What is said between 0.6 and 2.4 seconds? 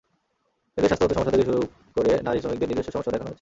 এতে স্বাস্থ্যগত সমস্যা থেকে শুরু কের নারী